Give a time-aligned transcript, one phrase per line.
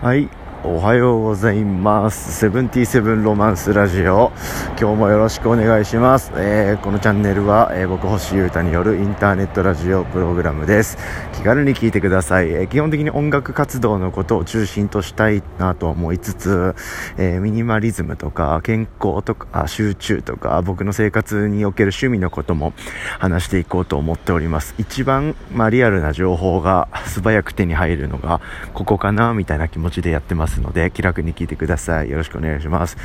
[0.00, 0.28] はい。
[0.64, 2.32] おはようございます。
[2.32, 4.32] セブンティーセブンロマンスラジオ。
[4.80, 10.98] 今日もよろしくお願いします、えーこのチャンネルは、えー僕星優太によるインターネットラジオプログラムです。
[11.34, 16.74] 気軽に聞いてください、えー基本的に音楽活動のことを中心としたいなと思いつつ、
[17.16, 22.72] えミニマリズムとか健康とか集中とか僕の生活における趣味のことも
[23.18, 24.74] 話していこうと思っております。
[24.78, 28.40] 一番、まあ、リアルな情報が素早く手に入るのが
[28.74, 30.45] ここかなみたいな気持ちでやってます。
[30.46, 32.10] ますので気楽に聞いてください。
[32.10, 32.96] よろしくお願いします。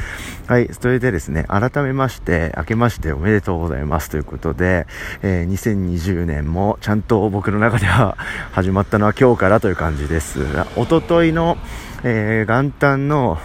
[0.47, 4.85] はいそれでですね改めまして明けましておめでとうございますということで、
[5.23, 8.15] えー2020年もちゃんと僕の中では
[8.53, 10.39] 始まったのは今日からという感じです。
[10.75, 11.57] 一昨日の、
[12.03, 13.39] えー元旦の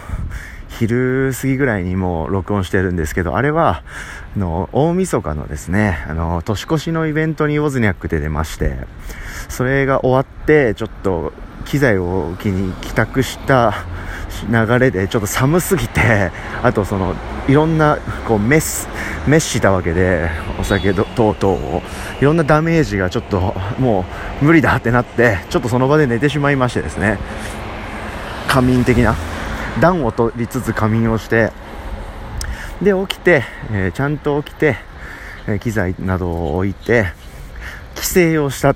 [0.69, 3.83] 昼過ぎぐらいにもう録音してるんですけど、あれは、
[4.35, 8.77] あの、大晦日のですね、あの、年越しのイベントにウォズニャックで出まして、
[9.49, 11.33] それが終わって、ちょっと、
[11.67, 13.85] 機材を機に帰宅した
[14.49, 16.31] 流れで、ちょっと寒すぎて、
[16.63, 17.15] あとその、
[17.47, 18.87] いろんな、こう、メス、
[19.27, 20.29] メッしたわけで、
[20.59, 21.81] お酒等々を、
[22.21, 24.05] いろんなダメージがちょっと、も
[24.41, 27.17] う、無理だってなって、ちょっとその場で寝てしまいましてですね、
[28.47, 29.15] 仮眠的な。
[29.79, 31.51] 暖を取りつつ仮眠をして
[32.81, 34.75] で起きて、えーちゃんと起きて、
[35.47, 37.07] え機材などを置いて
[37.95, 38.75] 帰省をした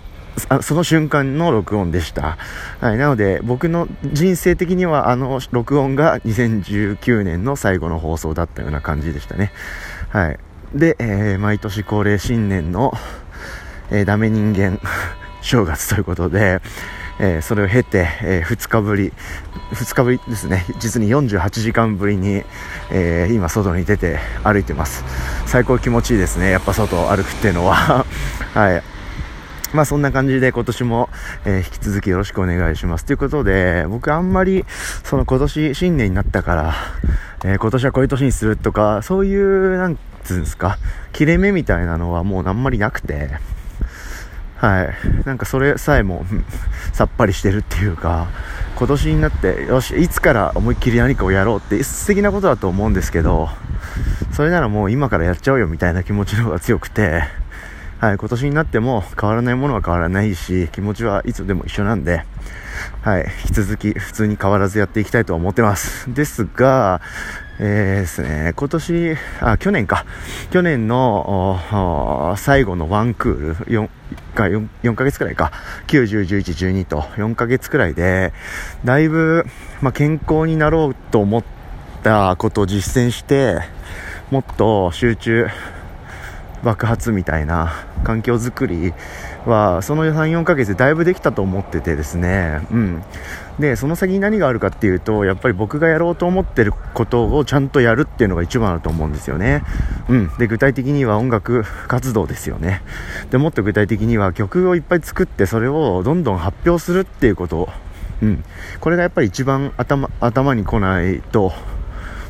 [0.50, 2.38] あその瞬間の録音でした、
[2.80, 9.52] はい、なので僕の人生的にはあの録音が2019年の最後の放送だったような感じでしたね。
[10.09, 10.39] はい。
[10.73, 12.94] で、えー毎年恒例新年の、
[13.92, 14.80] えーダメ人間
[15.42, 16.62] 正月ということで、
[17.19, 19.14] えーそれを経て、え2日ぶり
[19.73, 20.66] 2日ぶりですね。
[20.80, 22.44] 実に48時間ぶりに、
[22.89, 25.03] えー今外に出て歩いてます。
[25.45, 26.52] 最高気持ちいいですね。
[26.52, 28.06] やっぱ外を歩くっていうのは。
[28.53, 28.84] はい。
[29.73, 31.09] まあそんな感じで今年も、
[31.45, 33.05] え引き続きよろしくお願いします。
[33.05, 34.66] ということで、僕あんまり、
[35.03, 36.73] その今年新年になったから、
[37.44, 40.78] えー今年はこういう年にするとか、そういう、なんつうんですか、
[41.13, 43.29] 切れ目みたいなのはもうあんまりなくて、
[44.62, 45.25] はい。
[45.25, 46.23] なんかそれさえも、
[46.94, 48.28] さっぱりしてるっていうか、
[48.75, 53.50] 今年になって、よし、いつから思いっきり何かをやろうって素敵なことだと思うんですけど、
[54.31, 57.23] それならもう今からやっちゃおうよみたいな気持ちの方が強くて、
[58.01, 62.25] はい、今年になっても変わらないものは変わらないし、気持ちはいつでも一緒なんで、
[63.03, 66.11] はい、引き続き普通に変わらずやっていきたいと思ってます。
[66.11, 67.00] ですが、
[67.59, 70.07] えーですね、今年、あ、去年か。
[70.50, 73.90] 去年の最後のワンクール、4
[74.34, 75.51] か、4, 4ヶ月くらいか。
[75.85, 78.34] 9、10、11、12と4ヶ月くらいで、
[78.84, 79.45] だいぶ、
[79.79, 81.44] まあ、健康になろうと思っ
[82.01, 83.59] たことを実践して、
[84.31, 85.47] もっと集中、
[86.63, 87.73] 爆発みたいな
[88.03, 88.94] 環境づくり
[89.45, 92.61] はその34ヶ月でだいぶできたと思っててですね。
[92.72, 93.03] うん。
[93.59, 99.63] でその先に何があるかっていうとやっぱり僕がやろうと思ってることをちゃんとやるっていうのが一番だと思うんですよね。
[100.07, 100.31] うん。
[100.38, 102.81] で具体的には音楽活動ですよね。
[103.29, 107.69] でもっと具体的には曲をいっぱい作ってそれをどんどん発表するっていうこと。
[108.22, 108.43] うん。
[108.79, 111.51] これがやっぱり一番頭頭に来ないと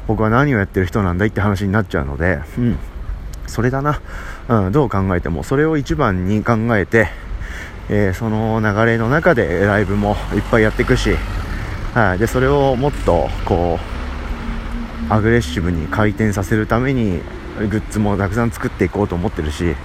[0.08, 2.40] 僕は何をやってる人なんだいって話になっちゃうので。
[2.58, 2.78] うん。
[3.52, 4.02] それだな、
[4.48, 7.10] うん、どう考えてもそれを一番に考えて、
[7.90, 11.12] えーその流れの中でライブもいっぱいやっていくし、
[11.94, 13.78] はい、でそれをもっとこ
[15.10, 17.20] うアグレッシブに回転させるために
[17.70, 19.76] グッズもたくさん作っていこうと思ってるし、はい。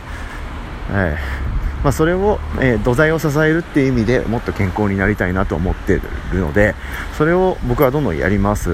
[1.82, 6.00] まあ、それを、えー土台を支えるっていう意味でもっと健康になりたいなと思って
[6.32, 6.75] るので
[7.19, 8.72] それを僕はどんどんやります、う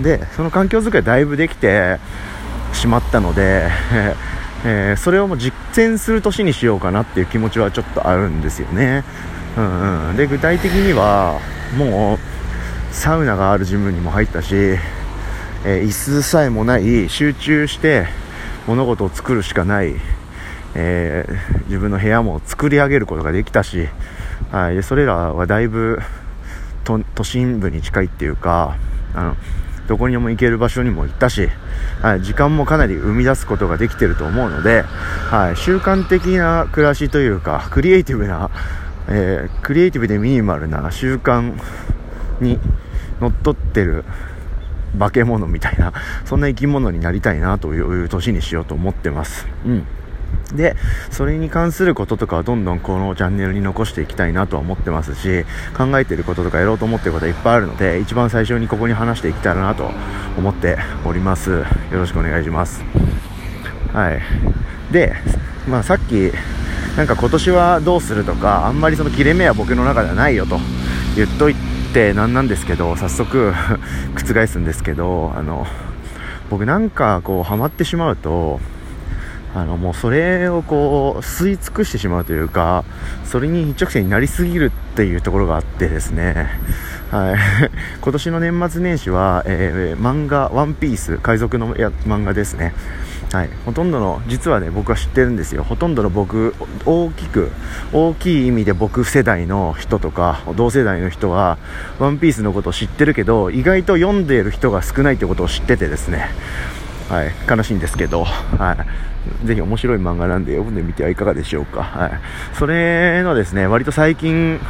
[0.00, 1.98] ん、でその環境づくりだいぶできて
[2.72, 3.70] しまったので、
[4.64, 9.04] えーそれをもう実践する年にしようかなっていう気持ちはちょっとあるんですよね、
[9.56, 11.38] うんうん、で具体的には
[11.76, 12.18] もう
[12.94, 18.06] サウナがあるジムにも入ったし、えー椅子さえもない集中して
[18.66, 19.94] 物事を作るしかない、
[20.74, 23.88] えー自分の部屋も作り上げることができたし、
[24.50, 26.00] はい、でそれらはだいぶ
[26.84, 28.76] 都都心部に近いっていうか
[29.14, 29.36] あの
[29.86, 31.48] どこにも行ける場所にも行ったし、
[32.02, 38.50] はい、時間もかなり生み出すことができてると思うので、はい、習慣的な暮らしというかクリエイティブな、
[39.08, 41.54] えークリエイティブでミニマルな習慣
[42.40, 42.58] に
[43.20, 44.04] のっとってる
[44.98, 45.92] 化け物みたいな
[46.24, 49.46] そんな生き物になりたいなという年にしようと思ってます。
[49.64, 49.86] うん
[50.54, 50.76] で、
[51.10, 55.44] それに関することとかはどんどんこのチャンネルに残していきたいなとは思ってますし、
[55.76, 59.90] 考えてることとかやろうと思ってることはいっぱいあるので、一番最初にここに話していけたらなと
[60.38, 61.50] 思っております。
[61.50, 62.84] よろしくお願いします。
[63.92, 64.22] はい。
[64.92, 65.14] で、
[65.68, 66.32] まあさっき、
[66.96, 70.58] なんか今年はどうするとか、あんまりその切れ目は僕の中ではないよと
[71.16, 71.54] 言っとい
[71.92, 73.54] て何なんですけど早速
[74.14, 75.66] 覆すんですけどあの
[76.50, 78.60] 僕なんかこうハマってしまうと
[79.56, 82.84] あのもうそれをこう吸い尽くしてしまうというか
[83.24, 86.60] それに一直線になりすぎるっていうところがあってですね。
[87.10, 87.36] はい、
[88.02, 92.74] 今年の年末年始は、えー、漫画「ワンピース海賊のや漫画ですね。
[93.32, 95.64] はい、ほとんどの実はね僕は知ってるんですよ。
[95.64, 96.54] ほとんどの僕
[96.84, 97.50] 大きく
[97.94, 101.56] 大きい意味で僕世代の人とか同世代の人は
[101.98, 106.28] 「ワンピースのことを知ってるけど意外と読んでいる人が少ないということを知っててですね。
[107.08, 111.82] はい、悲しいんですけど、はい、ぜひ面白い漫画なんで読んでみてはいかがでしょうか。
[111.82, 112.10] はい、
[112.54, 114.60] それのですね、割と最近、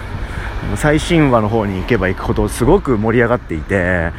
[0.76, 4.12] 最新話の方に行けば行くほどすごく盛り上がっていて、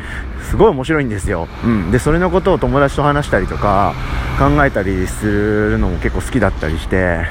[0.50, 1.48] すごい面白いんですよ。
[1.63, 1.92] うん。
[1.92, 3.94] で、それのことを友達と話したりとか、
[4.39, 7.25] 考えたりするのも結構好きだったりして、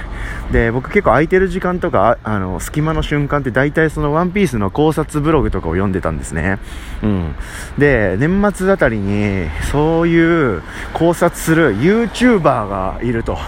[0.51, 6.59] で、僕結構空いてる時間とか、あの、隙間の瞬間って大体そのワンピースの考察ブログとかを読んでたんですね。
[7.03, 7.35] うん。
[7.79, 10.63] で、年末あたりに、そういう
[10.93, 13.39] 考察する YouTuber がいると。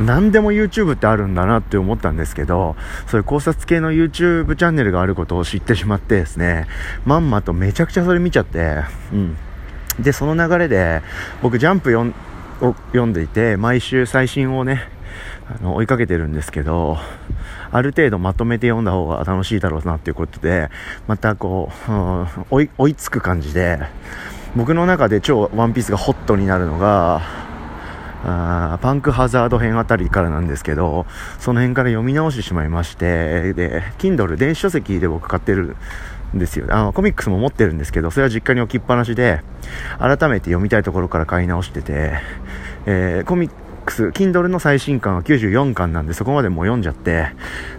[0.00, 2.74] 何でも YouTube ってあるんだなって思ったんですけど、
[3.06, 6.66] そういう考察系の YouTube チャンネルがあることを知ってしまってですね、
[7.04, 8.82] まんまとめちゃくちゃそれ見ちゃって、
[9.12, 9.36] うん。
[10.00, 11.02] で、その流れで、
[11.42, 14.88] 僕ジャンプを読んでいて、毎週最新をね、
[15.50, 16.96] あの追いかけてるんですけど、
[17.70, 20.70] ある程度まとめて読んだ方が楽しいだろうなっていうことで、
[21.08, 23.80] またこう、うん、追い追いつく感じで、
[24.56, 27.20] 僕の中で超ワンピースがホットになるのが、
[28.24, 31.06] あパンクハザード編あたりからなんですけど、
[31.38, 35.76] その辺から読み直してしまいまして、で、Kindle 電子書籍で僕買ってる
[36.34, 36.66] んですよ。
[36.70, 39.42] あの、コミックスも持ってるんですけど、それは実家に置きっぱなしで、
[39.98, 42.12] 改めて読みたいところから買い直してて、
[42.86, 47.28] えー、コミックス、Kindle の最新刊は94巻なんで、そこまでも読んじゃって、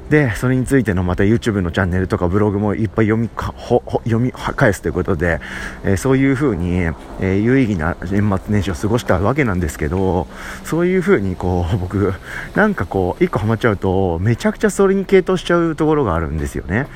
[0.09, 5.39] で、それについてのまた YouTube のチャンネルとかブログもいっぱい読みか、ほ、ほ読み返すということで、
[5.83, 10.27] えー、そういう風に、えー、有意義な年末年始を過ごしたわけなんですけど、
[10.63, 12.13] そういう風にこう、僕、
[12.55, 16.87] なんかこう、一個ハマっちゃうと、めちゃくちゃそれに傾倒しちゃうところがあるんですよね。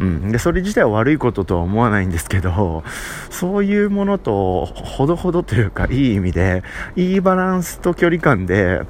[0.00, 0.32] うん。
[0.32, 2.82] で、それ自体は悪いこととは思わないんですけど、
[3.28, 6.62] そういうものと、ほどほどというか、いい意味で、
[6.96, 8.82] いいバランスと距離感で、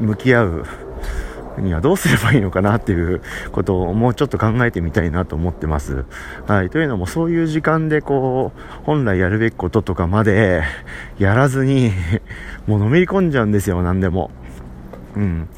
[0.00, 0.64] 向き合う
[1.58, 3.20] にはどうすればいいのかなっていう
[3.52, 6.04] ことをもうちょっと考えてみたいなと思ってます。
[6.46, 6.70] はい。
[6.70, 10.62] というのもそういう時間でこう、本来やるべきこととかまで
[11.18, 11.92] やらずに
[12.66, 14.30] もうのめり込んじゃうんですよ、何でも。
[15.16, 15.48] うん。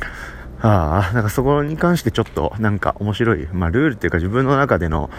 [0.63, 5.11] ああ、なんかそこに関してちょっとなんか面白い、まあルールっていうか自分の中での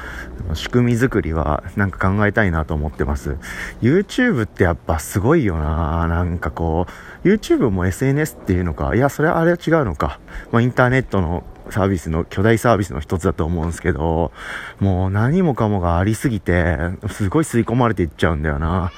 [0.54, 3.38] 仕組み作りはなんか考えたいなと思ってます。
[3.82, 6.88] YouTube ってやっぱすごいよななんかこ
[7.24, 10.20] う、YouTube も SNS っていうのか、いや、それはあれは違うのか。
[10.52, 14.32] まあインターネットのサービスの、巨大サービスの一つだと思うんですけど、
[14.80, 16.78] もう何もかもがありすぎて、
[17.10, 18.92] すごい吸い込まれていっちゃうんだよな。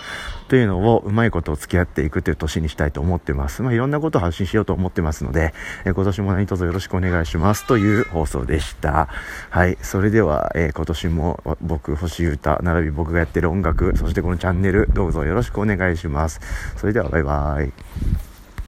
[0.49, 3.61] というのをうまいことを付き合っていくという年にしたいと思ってます。
[3.61, 5.53] まあ、いろんなことを発信しようと思ってますので、
[5.85, 9.07] えー、今年も何卒よろしくお願いしますという放送でした。
[9.51, 9.77] はい。
[9.81, 16.41] それでは、えー、今年も僕、星歌、並び僕がやってる音楽、そしてこのチャンネル、どうぞよろしくお願いします。
[16.77, 18.28] それでは、バイバイ。